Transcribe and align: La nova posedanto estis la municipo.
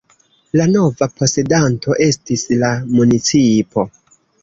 La 0.59 0.65
nova 0.75 1.09
posedanto 1.19 1.99
estis 2.09 2.49
la 2.65 2.75
municipo. 2.99 3.91